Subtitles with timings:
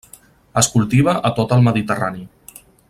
[0.61, 2.27] Es cultiva a tot el Mediterrani.